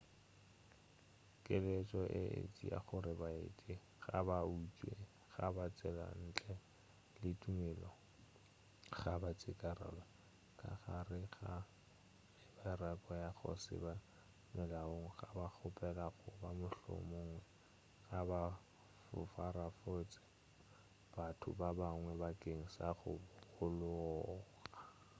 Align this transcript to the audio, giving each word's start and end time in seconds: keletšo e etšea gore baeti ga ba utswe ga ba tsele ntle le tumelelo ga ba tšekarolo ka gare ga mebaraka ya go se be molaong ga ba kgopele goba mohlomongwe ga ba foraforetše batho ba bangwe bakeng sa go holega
keletšo 1.45 2.01
e 2.21 2.21
etšea 2.41 2.77
gore 2.87 3.13
baeti 3.21 3.73
ga 4.03 4.19
ba 4.27 4.37
utswe 4.57 4.93
ga 5.33 5.47
ba 5.55 5.65
tsele 5.75 6.05
ntle 6.25 6.53
le 7.21 7.29
tumelelo 7.41 7.91
ga 8.99 9.13
ba 9.21 9.29
tšekarolo 9.39 10.03
ka 10.59 10.69
gare 10.83 11.21
ga 11.35 11.53
mebaraka 12.61 13.13
ya 13.23 13.29
go 13.37 13.51
se 13.63 13.75
be 13.83 13.93
molaong 14.53 15.07
ga 15.19 15.29
ba 15.37 15.45
kgopele 15.55 16.05
goba 16.19 16.49
mohlomongwe 16.59 17.41
ga 18.05 18.19
ba 18.29 18.41
foraforetše 19.35 20.23
batho 21.13 21.49
ba 21.59 21.69
bangwe 21.79 22.11
bakeng 22.21 22.63
sa 22.75 22.87
go 22.99 23.13
holega 23.51 24.81